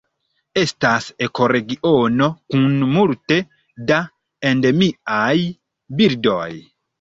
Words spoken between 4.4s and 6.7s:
endemiaj birdoj.